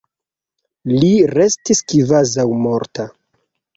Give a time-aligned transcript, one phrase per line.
[0.95, 3.07] Li restis kvazaŭ morta.